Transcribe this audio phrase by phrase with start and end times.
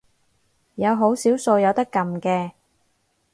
[0.77, 2.53] 有好少數有得撳嘅